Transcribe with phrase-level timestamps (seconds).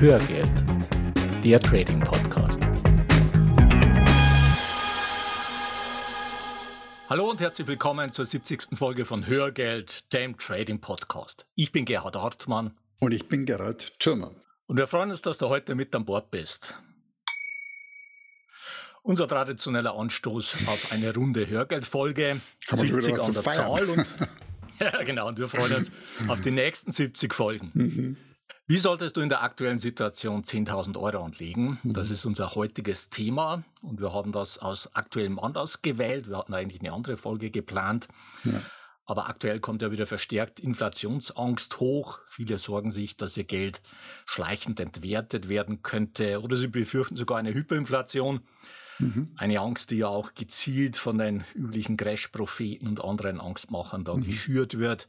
[0.00, 0.64] Hörgeld,
[1.42, 2.60] der Trading Podcast.
[7.08, 8.78] Hallo und herzlich willkommen zur 70.
[8.78, 11.46] Folge von Hörgeld, dem Trading Podcast.
[11.56, 12.76] Ich bin Gerhard Hartmann.
[13.00, 14.30] Und ich bin Gerhard Thürmer.
[14.66, 16.78] Und wir freuen uns, dass du heute mit an Bord bist.
[19.02, 22.40] Unser traditioneller Anstoß auf eine runde Hörgeldfolge.
[22.70, 24.14] 70 an der Zahl und
[24.78, 25.26] ja, genau.
[25.26, 25.90] Und wir freuen uns
[26.28, 27.72] auf die nächsten 70 Folgen.
[27.74, 28.16] Mhm.
[28.70, 31.78] Wie solltest du in der aktuellen Situation 10.000 Euro anlegen?
[31.82, 31.94] Mhm.
[31.94, 36.28] Das ist unser heutiges Thema und wir haben das aus aktuellem Anlass gewählt.
[36.28, 38.08] Wir hatten eigentlich eine andere Folge geplant.
[38.44, 38.60] Ja.
[39.06, 42.18] Aber aktuell kommt ja wieder verstärkt Inflationsangst hoch.
[42.26, 43.80] Viele sorgen sich, dass ihr Geld
[44.26, 48.42] schleichend entwertet werden könnte oder sie befürchten sogar eine Hyperinflation.
[48.98, 49.32] Mhm.
[49.36, 54.24] Eine Angst, die ja auch gezielt von den üblichen Crash-Propheten und anderen Angstmachern da mhm.
[54.24, 55.08] geschürt wird.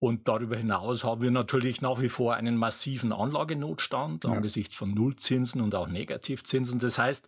[0.00, 4.30] Und darüber hinaus haben wir natürlich nach wie vor einen massiven Anlagenotstand ja.
[4.30, 6.78] angesichts von Nullzinsen und auch Negativzinsen.
[6.78, 7.26] Das heißt,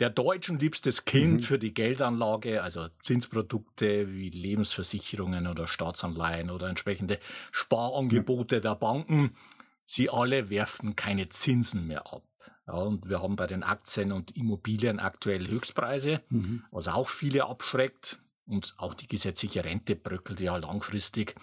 [0.00, 1.42] der Deutschen liebstes Kind mhm.
[1.42, 7.18] für die Geldanlage, also Zinsprodukte wie Lebensversicherungen oder Staatsanleihen oder entsprechende
[7.50, 8.60] Sparangebote ja.
[8.60, 9.32] der Banken,
[9.84, 12.24] sie alle werfen keine Zinsen mehr ab.
[12.66, 16.64] Ja, und wir haben bei den Aktien und Immobilien aktuell Höchstpreise, mhm.
[16.70, 18.18] was auch viele abschreckt.
[18.48, 21.34] Und auch die gesetzliche Rente bröckelt ja langfristig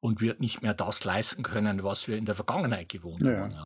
[0.00, 3.38] und wird nicht mehr das leisten können, was wir in der Vergangenheit gewohnt ja.
[3.38, 3.52] haben.
[3.52, 3.64] Ja.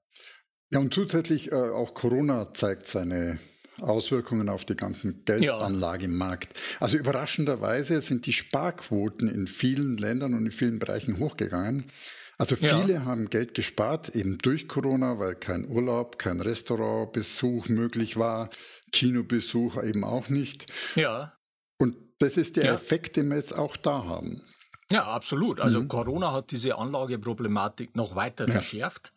[0.71, 3.39] ja, und zusätzlich äh, auch Corona zeigt seine
[3.81, 6.57] Auswirkungen auf die ganzen Geldanlagemarkt.
[6.57, 6.81] Ja.
[6.81, 11.85] Also überraschenderweise sind die Sparquoten in vielen Ländern und in vielen Bereichen hochgegangen.
[12.37, 13.05] Also viele ja.
[13.05, 18.51] haben Geld gespart, eben durch Corona, weil kein Urlaub, kein Restaurantbesuch möglich war,
[18.93, 20.67] Kinobesuch eben auch nicht.
[20.97, 21.37] Ja.
[21.79, 22.75] Und das ist der ja.
[22.75, 24.43] Effekt, den wir jetzt auch da haben.
[24.91, 25.61] Ja, absolut.
[25.61, 25.89] Also mhm.
[25.89, 28.53] Corona hat diese Anlageproblematik noch weiter ja.
[28.53, 29.13] verschärft.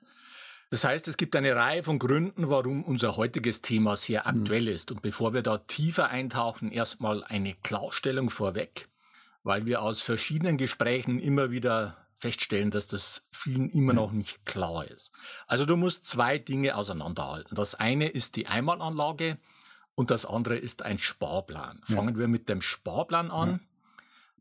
[0.70, 4.42] Das heißt, es gibt eine Reihe von Gründen, warum unser heutiges Thema sehr mhm.
[4.42, 4.76] aktuell mhm.
[4.76, 4.92] ist.
[4.92, 8.90] Und bevor wir da tiefer eintauchen, erstmal eine Klarstellung vorweg,
[9.44, 14.86] weil wir aus verschiedenen Gesprächen immer wieder feststellen, dass das vielen immer noch nicht klar
[14.86, 15.12] ist.
[15.46, 17.56] Also du musst zwei Dinge auseinanderhalten.
[17.56, 19.38] Das eine ist die Einmalanlage
[19.94, 21.80] und das andere ist ein Sparplan.
[21.84, 22.20] Fangen ja.
[22.22, 23.60] wir mit dem Sparplan an.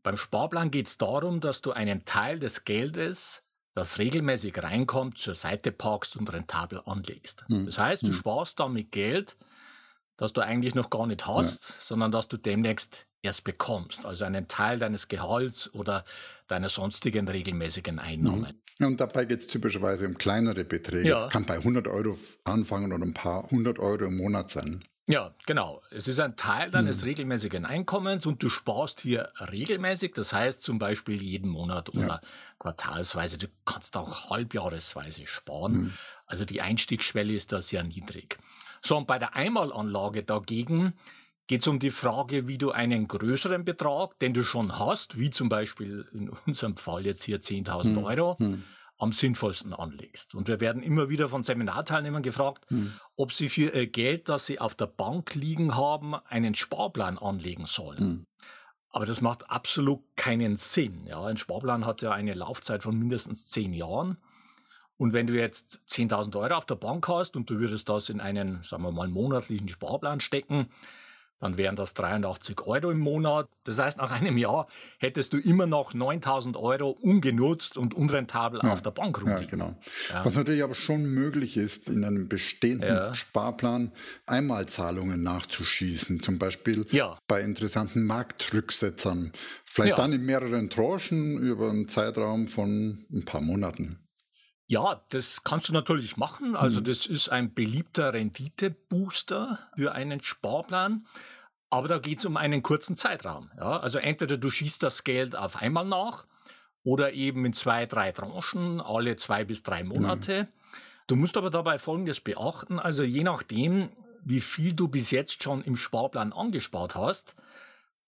[0.03, 3.43] Beim Sparplan geht es darum, dass du einen Teil des Geldes,
[3.73, 7.45] das regelmäßig reinkommt, zur Seite parkst und rentabel anlegst.
[7.47, 7.65] Hm.
[7.65, 8.13] Das heißt, du hm.
[8.13, 9.37] sparst damit Geld,
[10.17, 11.75] das du eigentlich noch gar nicht hast, ja.
[11.79, 14.05] sondern das du demnächst erst bekommst.
[14.05, 16.03] Also einen Teil deines Gehalts oder
[16.47, 18.61] deiner sonstigen regelmäßigen Einnahmen.
[18.79, 18.85] Mhm.
[18.85, 21.09] Und dabei geht es typischerweise um kleinere Beträge.
[21.09, 21.27] Ja.
[21.27, 24.83] Kann bei 100 Euro anfangen oder ein paar 100 Euro im Monat sein.
[25.09, 25.81] Ja, genau.
[25.89, 27.07] Es ist ein Teil deines hm.
[27.07, 30.13] regelmäßigen Einkommens und du sparst hier regelmäßig.
[30.13, 32.21] Das heißt zum Beispiel jeden Monat oder ja.
[32.59, 33.37] quartalsweise.
[33.37, 35.73] Du kannst auch halbjahresweise sparen.
[35.73, 35.93] Hm.
[36.25, 38.37] Also die Einstiegsschwelle ist da sehr niedrig.
[38.81, 40.93] So, und bei der Einmalanlage dagegen
[41.47, 45.29] geht es um die Frage, wie du einen größeren Betrag, den du schon hast, wie
[45.29, 48.03] zum Beispiel in unserem Fall jetzt hier 10.000 hm.
[48.03, 48.63] Euro, hm
[48.97, 50.35] am sinnvollsten anlegst.
[50.35, 52.93] Und wir werden immer wieder von Seminarteilnehmern gefragt, hm.
[53.15, 57.67] ob sie für ihr Geld, das sie auf der Bank liegen haben, einen Sparplan anlegen
[57.67, 57.99] sollen.
[57.99, 58.25] Hm.
[58.89, 61.05] Aber das macht absolut keinen Sinn.
[61.05, 64.17] Ja, ein Sparplan hat ja eine Laufzeit von mindestens zehn Jahren.
[64.97, 68.19] Und wenn du jetzt 10.000 Euro auf der Bank hast und du würdest das in
[68.19, 70.69] einen, sagen wir mal, monatlichen Sparplan stecken,
[71.39, 73.47] dann wären das 83 Euro im Monat.
[73.63, 74.67] Das heißt, nach einem Jahr
[74.97, 79.43] hättest du immer noch 9000 Euro ungenutzt und unrentabel ja, auf der Bank rumliegen.
[79.43, 79.75] Ja, genau.
[80.09, 80.25] Ja.
[80.25, 83.13] Was natürlich aber schon möglich ist, in einem bestehenden ja.
[83.13, 83.91] Sparplan
[84.25, 86.85] Einmalzahlungen nachzuschießen, zum Beispiel
[87.27, 89.31] bei interessanten Marktrücksetzern.
[89.65, 93.99] Vielleicht dann in mehreren Tranchen über einen Zeitraum von ein paar Monaten.
[94.67, 96.55] Ja, das kannst du natürlich machen.
[96.55, 96.83] Also mhm.
[96.85, 101.07] das ist ein beliebter Renditebooster für einen Sparplan.
[101.69, 103.51] Aber da geht es um einen kurzen Zeitraum.
[103.57, 103.79] Ja?
[103.79, 106.25] Also entweder du schießt das Geld auf einmal nach
[106.83, 110.43] oder eben in zwei, drei Tranchen, alle zwei bis drei Monate.
[110.43, 110.47] Mhm.
[111.07, 112.79] Du musst aber dabei Folgendes beachten.
[112.79, 113.89] Also je nachdem,
[114.23, 117.35] wie viel du bis jetzt schon im Sparplan angespart hast,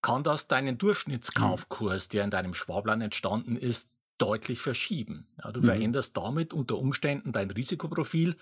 [0.02, 3.90] kann das deinen Durchschnittskaufkurs, der in deinem Sparplan entstanden ist,
[4.22, 5.28] deutlich verschieben.
[5.44, 5.66] Ja, du mhm.
[5.66, 8.36] veränderst damit unter Umständen dein Risikoprofil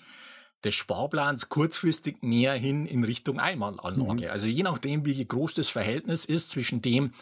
[0.64, 4.26] des Sparplans kurzfristig mehr hin in Richtung Einmalanlage.
[4.26, 4.32] Mhm.
[4.32, 7.14] Also je nachdem, wie groß das Verhältnis ist zwischen dem,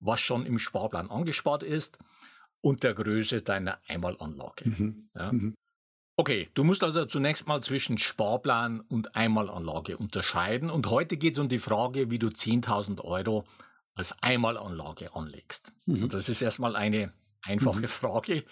[0.00, 1.98] was schon im Sparplan angespart ist
[2.60, 4.68] und der Größe deiner Einmalanlage.
[4.68, 5.04] Mhm.
[5.14, 5.32] Ja.
[5.32, 5.54] Mhm.
[6.16, 10.68] Okay, du musst also zunächst mal zwischen Sparplan und Einmalanlage unterscheiden.
[10.68, 13.44] Und heute geht es um die Frage, wie du 10.000 Euro
[13.94, 15.72] als Einmalanlage anlegst.
[15.86, 16.04] Mhm.
[16.04, 17.88] Und das ist erstmal eine einfache mhm.
[17.88, 18.44] Frage.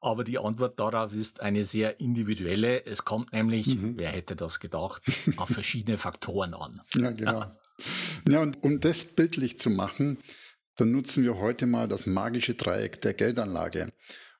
[0.00, 2.86] aber die Antwort darauf ist eine sehr individuelle.
[2.86, 3.98] Es kommt nämlich, mhm.
[3.98, 5.02] wer hätte das gedacht,
[5.36, 6.80] auf verschiedene Faktoren an.
[6.94, 7.44] Ja, genau.
[8.28, 10.18] Ja, und um das bildlich zu machen,
[10.76, 13.92] dann nutzen wir heute mal das magische Dreieck der Geldanlage.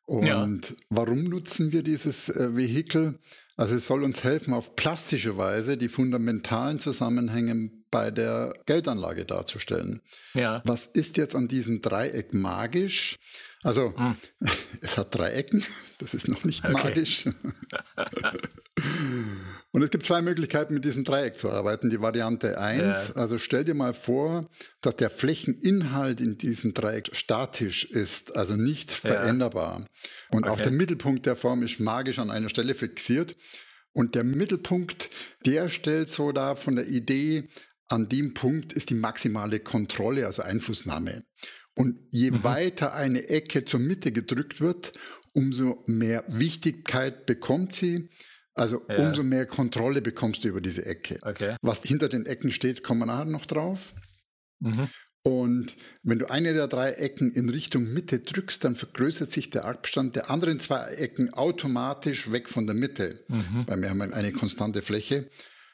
[0.04, 0.76] Und ja.
[0.88, 3.18] warum nutzen wir dieses äh, Vehikel?
[3.56, 10.00] Also es soll uns helfen, auf plastische Weise die fundamentalen Zusammenhänge bei der Geldanlage darzustellen.
[10.34, 10.62] Ja.
[10.64, 13.18] Was ist jetzt an diesem Dreieck magisch?
[13.62, 14.16] Also hm.
[14.80, 15.64] es hat drei Ecken,
[15.98, 16.72] das ist noch nicht okay.
[16.72, 17.24] magisch.
[19.72, 21.90] Und es gibt zwei Möglichkeiten, mit diesem Dreieck zu arbeiten.
[21.90, 23.14] Die Variante 1, ja.
[23.14, 24.48] also stell dir mal vor,
[24.80, 28.96] dass der Flächeninhalt in diesem Dreieck statisch ist, also nicht ja.
[28.96, 29.86] veränderbar.
[30.30, 30.50] Und okay.
[30.50, 33.36] auch der Mittelpunkt der Form ist magisch an einer Stelle fixiert.
[33.92, 35.10] Und der Mittelpunkt,
[35.44, 37.48] der stellt so dar von der Idee,
[37.90, 41.24] an dem Punkt ist die maximale Kontrolle, also Einflussnahme.
[41.74, 42.44] Und je mhm.
[42.44, 44.92] weiter eine Ecke zur Mitte gedrückt wird,
[45.34, 48.08] umso mehr Wichtigkeit bekommt sie.
[48.54, 48.98] Also ja.
[48.98, 51.18] umso mehr Kontrolle bekommst du über diese Ecke.
[51.22, 51.56] Okay.
[51.62, 53.94] Was hinter den Ecken steht, kommen wir nachher noch drauf.
[54.60, 54.88] Mhm.
[55.22, 59.64] Und wenn du eine der drei Ecken in Richtung Mitte drückst, dann vergrößert sich der
[59.66, 63.64] Abstand der anderen zwei Ecken automatisch weg von der Mitte, mhm.
[63.66, 65.28] weil wir haben eine konstante Fläche.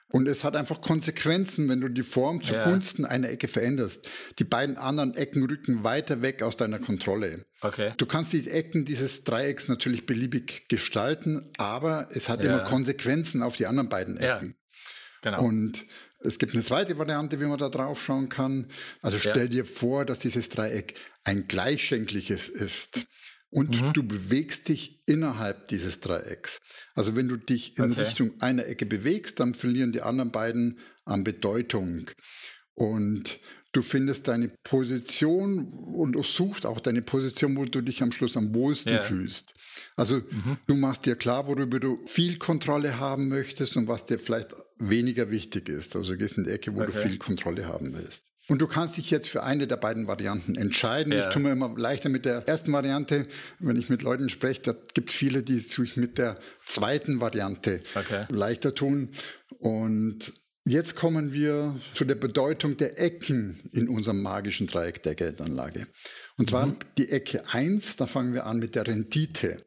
[0.08, 3.08] Und es hat einfach Konsequenzen, wenn du die Form zugunsten ja.
[3.08, 4.08] einer Ecke veränderst.
[4.38, 7.44] Die beiden anderen Ecken rücken weiter weg aus deiner Kontrolle.
[7.60, 7.92] Okay.
[7.96, 12.54] Du kannst die Ecken dieses Dreiecks natürlich beliebig gestalten, aber es hat ja.
[12.54, 14.54] immer Konsequenzen auf die anderen beiden Ecken.
[15.22, 15.30] Ja.
[15.30, 15.42] Genau.
[15.42, 15.84] Und
[16.20, 18.68] es gibt eine zweite Variante, wie man da drauf schauen kann.
[19.02, 20.94] Also stell dir vor, dass dieses Dreieck
[21.24, 23.06] ein gleichschenkliches ist
[23.50, 23.92] und mhm.
[23.92, 26.58] du bewegst dich innerhalb dieses Dreiecks.
[26.94, 28.02] Also wenn du dich in okay.
[28.02, 32.10] Richtung einer Ecke bewegst, dann verlieren die anderen beiden an Bedeutung.
[32.74, 33.38] Und
[33.72, 38.54] du findest deine Position und suchst auch deine Position, wo du dich am Schluss am
[38.54, 39.00] wohlsten ja.
[39.00, 39.54] fühlst.
[39.96, 40.58] Also mhm.
[40.66, 45.30] du machst dir klar, worüber du viel Kontrolle haben möchtest und was dir vielleicht weniger
[45.30, 45.94] wichtig ist.
[45.94, 46.92] Also du gehst in die Ecke, wo okay.
[46.92, 48.24] du viel Kontrolle haben willst.
[48.48, 51.12] Und du kannst dich jetzt für eine der beiden Varianten entscheiden.
[51.12, 51.26] Ja.
[51.26, 53.26] Ich tue mir immer leichter mit der ersten Variante.
[53.58, 57.82] Wenn ich mit Leuten spreche, da gibt es viele, die sich mit der zweiten Variante
[57.94, 58.26] okay.
[58.28, 59.10] leichter tun.
[59.58, 60.32] Und
[60.64, 65.88] jetzt kommen wir zu der Bedeutung der Ecken in unserem magischen Dreieck der Geldanlage.
[66.38, 66.76] Und zwar mhm.
[66.98, 69.64] die Ecke 1, da fangen wir an mit der Rendite.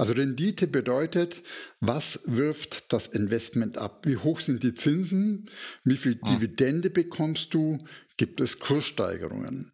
[0.00, 1.42] Also Rendite bedeutet,
[1.80, 4.06] was wirft das Investment ab?
[4.06, 5.50] Wie hoch sind die Zinsen?
[5.84, 6.32] Wie viel ah.
[6.32, 7.84] Dividende bekommst du?
[8.16, 9.72] Gibt es Kurssteigerungen?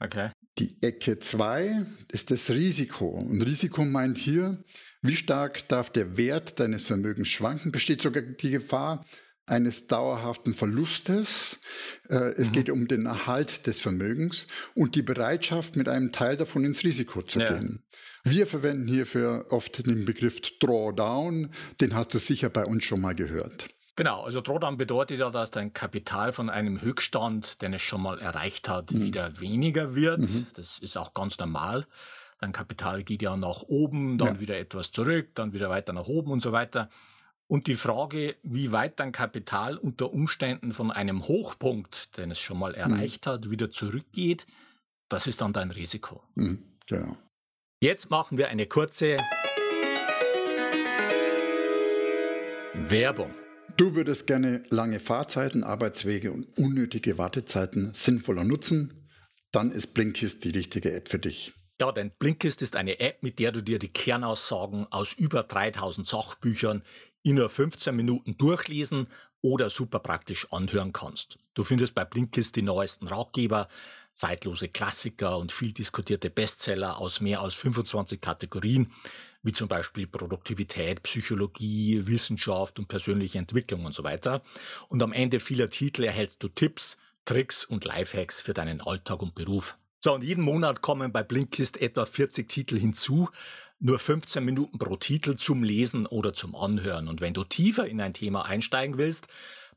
[0.00, 0.32] Okay.
[0.58, 3.06] Die Ecke 2 ist das Risiko.
[3.10, 4.60] Und Risiko meint hier,
[5.02, 7.70] wie stark darf der Wert deines Vermögens schwanken?
[7.70, 9.06] Besteht sogar die Gefahr
[9.46, 11.58] eines dauerhaften Verlustes.
[12.08, 12.52] Äh, es mhm.
[12.52, 17.22] geht um den Erhalt des Vermögens und die Bereitschaft, mit einem Teil davon ins Risiko
[17.22, 17.52] zu ja.
[17.52, 17.82] gehen.
[18.24, 21.50] Wir verwenden hierfür oft den Begriff Drawdown,
[21.80, 23.68] den hast du sicher bei uns schon mal gehört.
[23.96, 28.18] Genau, also Drawdown bedeutet ja, dass dein Kapital von einem Höchststand, den es schon mal
[28.18, 29.02] erreicht hat, mhm.
[29.02, 30.20] wieder weniger wird.
[30.20, 30.46] Mhm.
[30.54, 31.86] Das ist auch ganz normal.
[32.40, 34.40] Dein Kapital geht ja nach oben, dann ja.
[34.40, 36.90] wieder etwas zurück, dann wieder weiter nach oben und so weiter.
[37.46, 42.58] Und die Frage, wie weit dein Kapital unter Umständen von einem Hochpunkt, den es schon
[42.58, 42.92] mal mhm.
[42.92, 43.30] erreicht mhm.
[43.30, 44.46] hat, wieder zurückgeht,
[45.08, 46.22] das ist dann dein Risiko.
[46.34, 46.62] Mhm.
[46.86, 47.16] Genau.
[47.80, 49.18] Jetzt machen wir eine kurze
[52.74, 53.30] Werbung.
[53.76, 59.08] Du würdest gerne lange Fahrzeiten, Arbeitswege und unnötige Wartezeiten sinnvoller nutzen?
[59.52, 61.54] Dann ist Blinkist die richtige App für dich.
[61.80, 66.06] Ja, denn Blinkist ist eine App, mit der du dir die Kernaussagen aus über 3000
[66.06, 66.82] Sachbüchern
[67.24, 69.08] in nur 15 Minuten durchlesen
[69.40, 71.36] oder super praktisch anhören kannst.
[71.54, 73.66] Du findest bei Blinkist die neuesten Ratgeber,
[74.12, 78.92] zeitlose Klassiker und viel diskutierte Bestseller aus mehr als 25 Kategorien,
[79.42, 84.42] wie zum Beispiel Produktivität, Psychologie, Wissenschaft und persönliche Entwicklung und so weiter.
[84.88, 89.34] Und am Ende vieler Titel erhältst du Tipps, Tricks und Lifehacks für deinen Alltag und
[89.34, 89.76] Beruf.
[90.04, 93.30] So, und jeden Monat kommen bei Blinkist etwa 40 Titel hinzu,
[93.80, 97.08] nur 15 Minuten pro Titel zum Lesen oder zum Anhören.
[97.08, 99.28] Und wenn du tiefer in ein Thema einsteigen willst,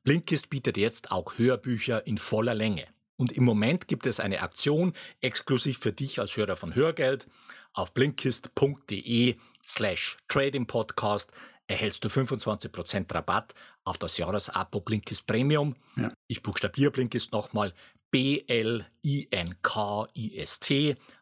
[0.04, 2.88] Blinkist bietet jetzt auch Hörbücher in voller Länge.
[3.16, 4.92] Und im Moment gibt es eine Aktion
[5.22, 7.30] exklusiv für dich als Hörer von Hörgeld.
[7.72, 11.32] Auf blinkist.de slash Trading Podcast
[11.68, 13.54] erhältst du 25% Rabatt
[13.86, 15.78] auf das Jahresabo Blinkist Premium.
[15.96, 16.12] Ja.
[16.28, 17.74] Ich buchstabiere Blinkist nochmal
[18.12, 18.86] B-L-I-N-K-I-S-T.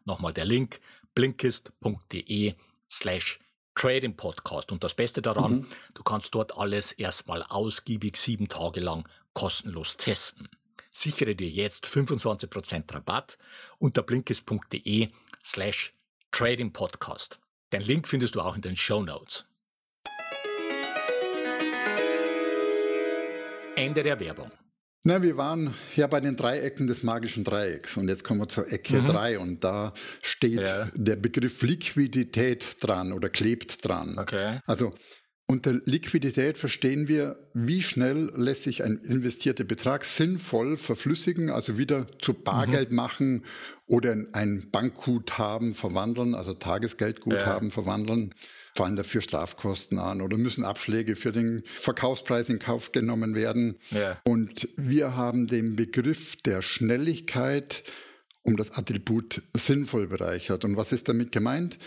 [0.04, 0.80] Nochmal der Link
[1.14, 2.54] blinkist.de
[2.88, 3.38] slash
[3.74, 4.72] Trading Podcast.
[4.72, 5.68] Und das Beste daran, mhm.
[5.94, 10.48] du kannst dort alles erstmal ausgiebig sieben Tage lang kostenlos testen.
[10.90, 13.36] Sichere dir jetzt 25% Rabatt
[13.78, 15.10] unter blinkist.de
[15.44, 15.92] slash
[16.32, 17.38] Trading Podcast.
[17.72, 19.44] Den Link findest du auch in den Show Notes.
[23.74, 24.50] Ende der Werbung.
[25.06, 28.72] Na, wir waren ja bei den Dreiecken des magischen Dreiecks und jetzt kommen wir zur
[28.72, 29.40] Ecke 3 mhm.
[29.40, 30.90] und da steht ja.
[30.96, 34.18] der Begriff Liquidität dran oder klebt dran.
[34.18, 34.58] Okay.
[34.66, 34.90] Also
[35.46, 42.08] unter Liquidität verstehen wir, wie schnell lässt sich ein investierter Betrag sinnvoll verflüssigen, also wieder
[42.18, 42.96] zu Bargeld mhm.
[42.96, 43.44] machen
[43.86, 47.72] oder in ein Bankguthaben verwandeln, also Tagesgeldguthaben ja.
[47.72, 48.34] verwandeln
[48.76, 53.76] fallen dafür Strafkosten an oder müssen Abschläge für den Verkaufspreis in Kauf genommen werden.
[53.90, 54.18] Ja.
[54.24, 57.82] Und wir haben den Begriff der Schnelligkeit
[58.46, 60.64] um das Attribut sinnvoll bereichert.
[60.64, 61.78] Und was ist damit gemeint?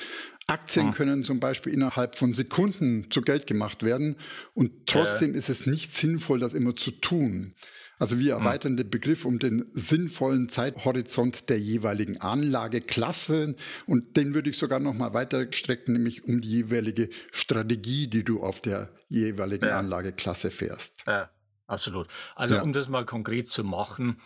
[0.47, 0.93] Aktien hm.
[0.93, 4.17] können zum Beispiel innerhalb von Sekunden zu Geld gemacht werden
[4.53, 5.37] und trotzdem ja.
[5.37, 7.55] ist es nicht sinnvoll, das immer zu tun.
[7.97, 8.41] Also wir hm.
[8.41, 14.79] erweitern den Begriff um den sinnvollen Zeithorizont der jeweiligen Anlageklasse und den würde ich sogar
[14.79, 19.77] noch mal weiter strecken, nämlich um die jeweilige Strategie, die du auf der jeweiligen ja.
[19.77, 21.03] Anlageklasse fährst.
[21.07, 21.29] Ja,
[21.67, 22.07] absolut.
[22.35, 22.63] Also ja.
[22.63, 24.19] um das mal konkret zu machen,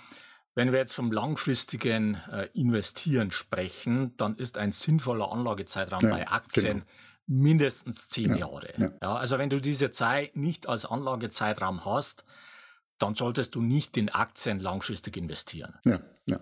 [0.55, 6.27] wenn wir jetzt vom langfristigen äh, Investieren sprechen, dann ist ein sinnvoller Anlagezeitraum ja, bei
[6.27, 6.85] Aktien genau.
[7.27, 8.73] mindestens zehn Jahre.
[9.01, 12.23] Ja, also wenn du diese Zeit nicht als Anlagezeitraum hast,
[12.99, 15.73] dann solltest du nicht in Aktien langfristig investieren.
[15.83, 16.39] Ja, ja.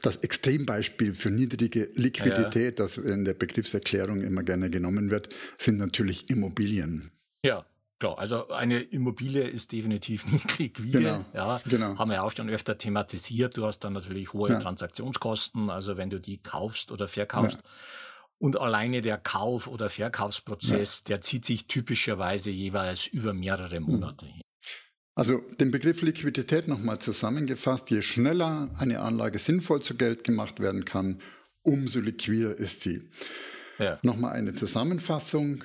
[0.00, 2.84] Das Extrembeispiel für niedrige Liquidität, ja.
[2.84, 7.10] das in der Begriffserklärung immer gerne genommen wird, sind natürlich Immobilien.
[7.42, 7.66] Ja,
[7.98, 10.98] Klar, also eine Immobilie ist definitiv nicht liquide.
[10.98, 11.98] Genau, ja, genau.
[11.98, 13.56] Haben wir auch schon öfter thematisiert.
[13.56, 14.60] Du hast dann natürlich hohe ja.
[14.60, 17.58] Transaktionskosten, also wenn du die kaufst oder verkaufst.
[17.62, 17.70] Ja.
[18.40, 21.04] Und alleine der Kauf- oder Verkaufsprozess, ja.
[21.08, 24.42] der zieht sich typischerweise jeweils über mehrere Monate hin.
[25.16, 30.84] Also den Begriff Liquidität nochmal zusammengefasst, je schneller eine Anlage sinnvoll zu Geld gemacht werden
[30.84, 31.18] kann,
[31.62, 33.10] umso liquider ist sie.
[33.80, 33.98] Ja.
[34.02, 35.64] Nochmal eine Zusammenfassung.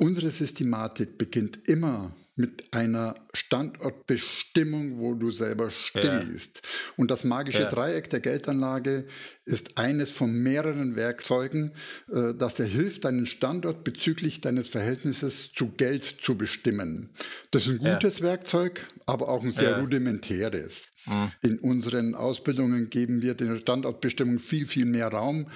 [0.00, 6.62] Unsere Systematik beginnt immer mit einer Standortbestimmung, wo du selber stehst.
[6.62, 6.70] Ja.
[6.96, 7.68] Und das magische ja.
[7.68, 9.06] Dreieck der Geldanlage
[9.44, 11.72] ist eines von mehreren Werkzeugen,
[12.12, 17.10] äh, das dir hilft, deinen Standort bezüglich deines Verhältnisses zu Geld zu bestimmen.
[17.50, 18.26] Das ist ein gutes ja.
[18.26, 20.92] Werkzeug, aber auch ein sehr rudimentäres.
[21.06, 21.32] Mhm.
[21.42, 25.48] In unseren Ausbildungen geben wir der Standortbestimmung viel, viel mehr Raum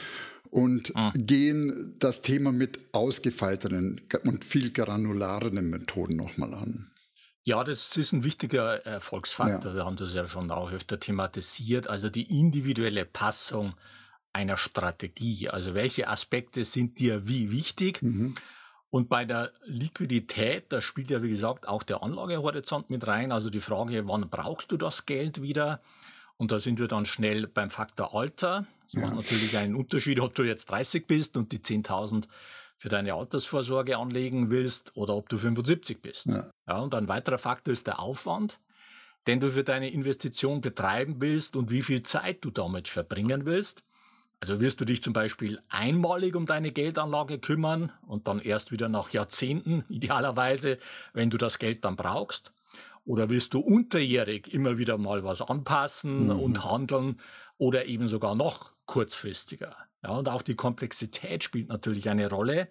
[0.53, 1.13] und ah.
[1.17, 6.91] gehen das Thema mit ausgefeilteren und viel granulareren Methoden nochmal an.
[7.43, 9.73] Ja, das ist ein wichtiger Erfolgsfaktor.
[9.73, 9.79] Ja.
[9.79, 11.89] Wir haben das ja schon auch öfter thematisiert.
[11.89, 13.73] Also die individuelle Passung
[14.35, 15.49] einer Strategie.
[15.49, 18.03] Also welche Aspekte sind dir wie wichtig?
[18.03, 18.35] Mhm.
[18.91, 23.33] Und bei der Liquidität, da spielt ja wie gesagt auch der Anlagehorizont mit rein.
[23.33, 25.81] Also die Frage, wann brauchst du das Geld wieder?
[26.43, 28.67] Und da sind wir dann schnell beim Faktor Alter.
[28.89, 29.03] Es ja.
[29.03, 32.25] macht natürlich einen Unterschied, ob du jetzt 30 bist und die 10.000
[32.77, 36.27] für deine Altersvorsorge anlegen willst oder ob du 75 bist.
[36.27, 36.51] Ja.
[36.67, 36.79] ja.
[36.81, 38.59] und ein weiterer Faktor ist der Aufwand,
[39.29, 43.85] den du für deine Investition betreiben willst und wie viel Zeit du damit verbringen willst.
[44.41, 48.89] Also wirst du dich zum Beispiel einmalig um deine Geldanlage kümmern und dann erst wieder
[48.89, 50.79] nach Jahrzehnten, idealerweise,
[51.13, 52.53] wenn du das Geld dann brauchst.
[53.05, 56.41] Oder willst du unterjährig immer wieder mal was anpassen mhm.
[56.41, 57.21] und handeln
[57.59, 59.77] oder eben sogar noch kurzfristiger?
[60.03, 62.69] Ja, und auch die Komplexität spielt natürlich eine Rolle.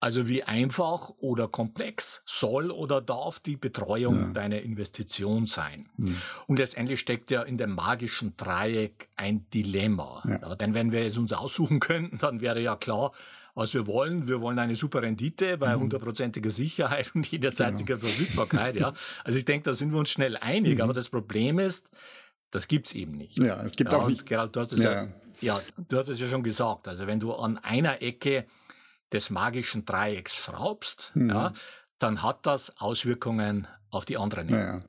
[0.00, 4.32] Also wie einfach oder komplex soll oder darf die Betreuung ja.
[4.32, 5.88] deiner Investition sein?
[5.96, 6.18] Mhm.
[6.46, 10.22] Und letztendlich steckt ja in dem magischen Dreieck ein Dilemma.
[10.26, 10.40] Ja.
[10.42, 13.12] Ja, denn wenn wir es uns aussuchen könnten, dann wäre ja klar,
[13.54, 14.28] was wir wollen.
[14.28, 15.82] Wir wollen eine super Rendite bei mhm.
[15.82, 18.06] hundertprozentiger Sicherheit und jederzeitiger genau.
[18.06, 18.76] Verfügbarkeit.
[18.76, 18.92] Ja.
[19.22, 20.76] Also ich denke, da sind wir uns schnell einig.
[20.76, 20.82] Mhm.
[20.82, 21.88] Aber das Problem ist,
[22.50, 23.38] das gibt es eben nicht.
[23.38, 24.26] Ja, es gibt ja, auch nicht.
[24.26, 25.08] Gerald, du hast es ja.
[25.40, 26.88] ja, du hast es ja schon gesagt.
[26.88, 28.46] Also wenn du an einer Ecke
[29.12, 31.30] des magischen Dreiecks schraubst, mhm.
[31.30, 31.52] ja,
[31.98, 34.84] dann hat das Auswirkungen auf die anderen Ecken.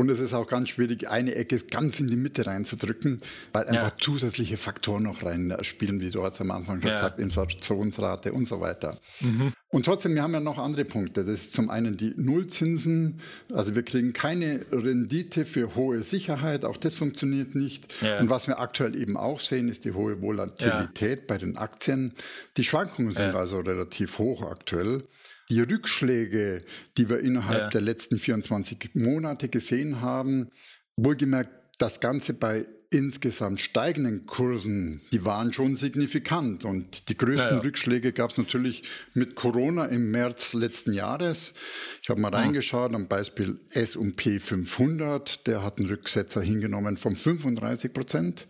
[0.00, 3.18] Und es ist auch ganz schwierig, eine Ecke ganz in die Mitte reinzudrücken,
[3.52, 3.96] weil einfach ja.
[4.00, 6.96] zusätzliche Faktoren noch reinspielen, wie du hast am Anfang schon ja.
[6.96, 8.98] gesagt, Inflationsrate und so weiter.
[9.20, 9.52] Mhm.
[9.68, 11.22] Und trotzdem, wir haben ja noch andere Punkte.
[11.22, 13.20] Das ist zum einen die Nullzinsen.
[13.52, 16.64] Also wir kriegen keine Rendite für hohe Sicherheit.
[16.64, 17.92] Auch das funktioniert nicht.
[18.00, 18.20] Ja.
[18.20, 22.14] Und was wir aktuell eben auch sehen, ist die hohe Volatilität bei den Aktien.
[22.56, 25.02] Die Schwankungen sind also relativ hoch aktuell.
[25.50, 26.62] Die Rückschläge,
[26.96, 27.68] die wir innerhalb ja.
[27.68, 30.48] der letzten 24 Monate gesehen haben,
[30.96, 36.64] wohlgemerkt das Ganze bei insgesamt steigenden Kursen, die waren schon signifikant.
[36.64, 37.60] Und die größten ja, ja.
[37.60, 38.82] Rückschläge gab es natürlich
[39.14, 41.54] mit Corona im März letzten Jahres.
[42.02, 42.38] Ich habe mal ah.
[42.38, 45.46] reingeschaut am Beispiel S&P 500.
[45.46, 48.48] Der hat einen Rücksetzer hingenommen von 35 Prozent.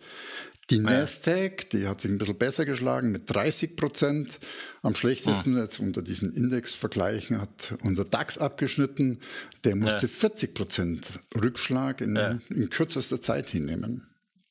[0.69, 4.39] Die Nasdaq, die hat sich ein bisschen besser geschlagen mit 30 Prozent.
[4.83, 9.19] Am schlechtesten jetzt unter diesen Indexvergleichen hat unser DAX abgeschnitten.
[9.63, 10.07] Der musste ja.
[10.07, 12.37] 40 Prozent Rückschlag in, ja.
[12.49, 14.07] in kürzester Zeit hinnehmen.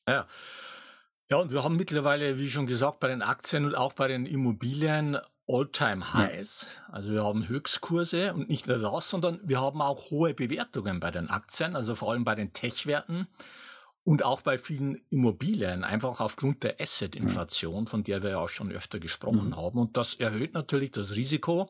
[0.07, 0.27] Ja.
[1.29, 4.25] Ja, und wir haben mittlerweile, wie schon gesagt, bei den Aktien und auch bei den
[4.25, 6.67] Immobilien All-Time-Highs.
[6.69, 6.93] Ja.
[6.93, 11.09] Also wir haben Höchstkurse und nicht nur das, sondern wir haben auch hohe Bewertungen bei
[11.09, 13.27] den Aktien, also vor allem bei den Tech-Werten
[14.03, 18.71] und auch bei vielen Immobilien, einfach aufgrund der Asset-Inflation, von der wir ja auch schon
[18.71, 19.55] öfter gesprochen mhm.
[19.55, 19.79] haben.
[19.79, 21.69] Und das erhöht natürlich das Risiko,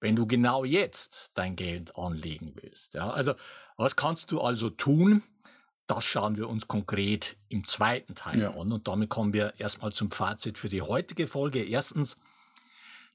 [0.00, 2.94] wenn du genau jetzt dein Geld anlegen willst.
[2.94, 3.34] Ja, also
[3.76, 5.22] was kannst du also tun?
[5.86, 8.50] Das schauen wir uns konkret im zweiten Teil ja.
[8.50, 8.72] an.
[8.72, 11.64] Und damit kommen wir erstmal zum Fazit für die heutige Folge.
[11.64, 12.18] Erstens,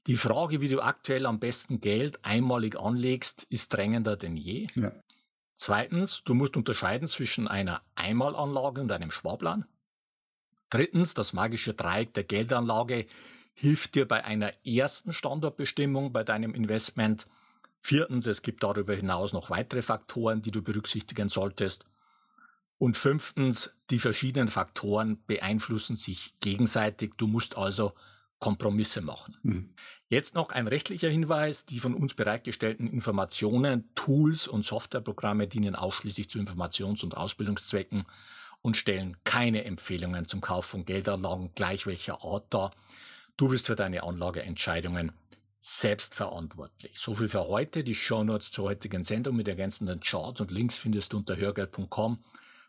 [0.06, 4.66] die Frage, wie du aktuell am besten Geld einmalig anlegst, ist drängender denn je.
[4.74, 4.92] Ja.
[5.62, 9.66] Zweitens, du musst unterscheiden zwischen einer Einmalanlage und einem Sparplan.
[10.70, 13.04] Drittens, das magische Dreieck der Geldanlage
[13.52, 17.26] hilft dir bei einer ersten Standortbestimmung bei deinem Investment.
[17.78, 21.84] Viertens, es gibt darüber hinaus noch weitere Faktoren, die du berücksichtigen solltest.
[22.78, 27.16] Und fünftens, die verschiedenen Faktoren beeinflussen sich gegenseitig.
[27.18, 27.92] Du musst also
[28.40, 29.36] Kompromisse machen.
[29.42, 29.74] Mhm.
[30.08, 31.66] Jetzt noch ein rechtlicher Hinweis.
[31.66, 38.06] Die von uns bereitgestellten Informationen, Tools und Softwareprogramme dienen ausschließlich zu Informations- und Ausbildungszwecken
[38.62, 42.74] und stellen keine Empfehlungen zum Kauf von Geldanlagen gleich welcher Art dar.
[43.36, 45.12] Du bist für deine Anlageentscheidungen
[45.60, 46.98] selbst verantwortlich.
[46.98, 47.84] So viel für heute.
[47.84, 52.24] Die Shownotes zur heutigen Sendung mit ergänzenden Charts und Links findest du unter hörgeld.com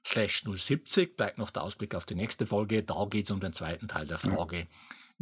[0.06, 1.16] slash 070.
[1.16, 2.84] Bleibt noch der Ausblick auf die nächste Folge.
[2.84, 4.60] Da geht es um den zweiten Teil der Frage.
[4.60, 4.66] Ja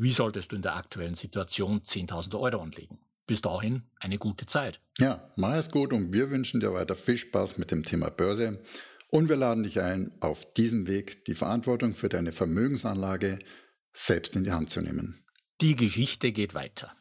[0.01, 2.99] wie solltest du in der aktuellen Situation 10.000 Euro anlegen?
[3.27, 4.79] Bis dahin eine gute Zeit.
[4.97, 8.61] Ja, mach es gut und wir wünschen dir weiter viel Spaß mit dem Thema Börse.
[9.09, 13.39] Und wir laden dich ein, auf diesem Weg die Verantwortung für deine Vermögensanlage
[13.91, 15.21] selbst in die Hand zu nehmen.
[15.59, 16.95] Die Geschichte geht weiter.